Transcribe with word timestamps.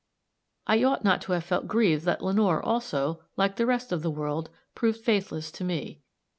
I 0.65 0.83
ought 0.83 1.03
not 1.03 1.21
to 1.21 1.33
have 1.33 1.43
felt 1.43 1.67
grieved 1.67 2.05
that 2.05 2.23
Lenore, 2.23 2.59
also, 2.59 3.21
like 3.37 3.57
the 3.57 3.67
rest 3.67 3.91
of 3.91 4.01
the 4.01 4.09
world, 4.09 4.49
proved 4.73 4.99
faithless 5.01 5.51
to 5.51 5.63
me. 5.63 6.01